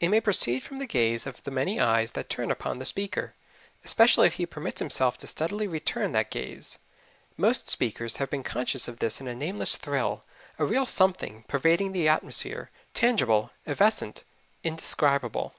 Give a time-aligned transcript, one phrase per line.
[0.00, 3.34] It may proceed from the gaze of the many eyes that turn upon the speaker,
[3.84, 6.78] especially if he permits himself to steadily return that gaze.
[7.36, 10.24] Most speakers have been conscious of this in a nameless thrill,
[10.58, 14.24] a real something, pervading the atmosphere, tangible, evanescent,
[14.64, 15.54] indescribable.